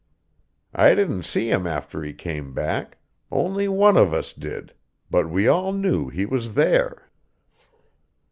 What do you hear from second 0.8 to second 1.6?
didn't see